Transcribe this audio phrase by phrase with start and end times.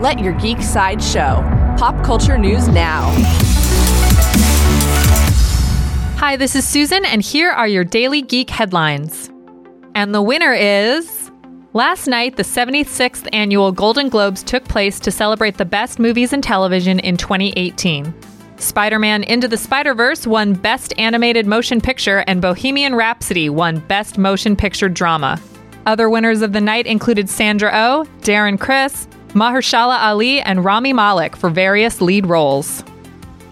[0.00, 1.44] Let your geek side show.
[1.76, 3.10] Pop culture news now.
[6.16, 9.28] Hi, this is Susan, and here are your daily geek headlines.
[9.94, 11.30] And the winner is.
[11.74, 16.42] Last night, the 76th annual Golden Globes took place to celebrate the best movies and
[16.42, 18.14] television in 2018.
[18.56, 23.80] Spider Man Into the Spider Verse won Best Animated Motion Picture, and Bohemian Rhapsody won
[23.80, 25.38] Best Motion Picture Drama.
[25.84, 31.36] Other winners of the night included Sandra Oh, Darren Criss, Mahershala Ali, and Rami Malek
[31.36, 32.84] for various lead roles.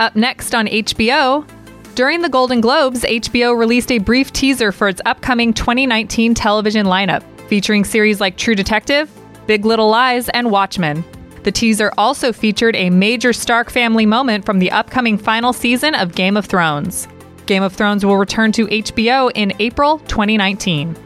[0.01, 1.47] Up next on HBO,
[1.95, 7.25] during the Golden Globes, HBO released a brief teaser for its upcoming 2019 television lineup,
[7.49, 9.11] featuring series like True Detective,
[9.49, 11.05] Big Little Lies, and Watchmen.
[11.43, 16.15] The teaser also featured a major Stark family moment from the upcoming final season of
[16.15, 17.09] Game of Thrones.
[17.47, 20.97] Game of Thrones will return to HBO in April 2019.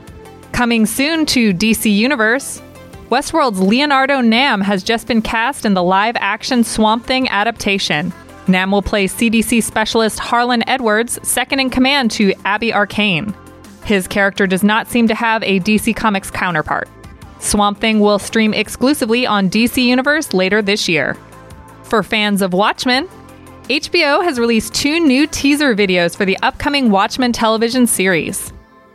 [0.53, 2.61] Coming soon to DC Universe,
[3.13, 8.11] Westworld's Leonardo Nam has just been cast in the live action Swamp Thing adaptation.
[8.49, 13.35] Nam will play CDC specialist Harlan Edwards, second in command to Abby Arcane.
[13.85, 16.89] His character does not seem to have a DC Comics counterpart.
[17.39, 21.15] Swamp Thing will stream exclusively on DC Universe later this year.
[21.83, 23.09] For fans of Watchmen,
[23.65, 28.52] HBO has released two new teaser videos for the upcoming Watchmen television series.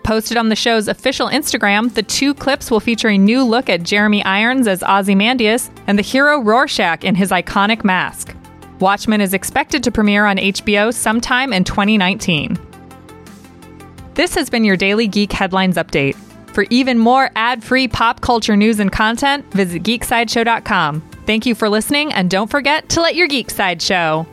[0.08, 3.84] Posted on the show's official Instagram, the two clips will feature a new look at
[3.84, 8.34] Jeremy Irons as Ozymandias and the hero Rorschach in his iconic mask.
[8.80, 12.58] Watchmen is expected to premiere on HBO sometime in 2019.
[14.14, 16.16] This has been your Daily Geek Headlines Update.
[16.54, 21.02] For even more ad free pop culture news and content, visit geeksideshow.com.
[21.26, 24.26] Thank you for listening, and don't forget to let your geek side show.